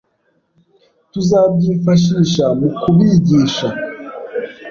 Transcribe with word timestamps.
Tuzabyifashisha 1.11 2.45
mu 2.59 2.67
kubigisha. 2.81 3.67